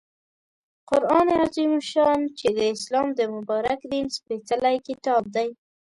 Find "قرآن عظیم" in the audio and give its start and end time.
0.89-1.71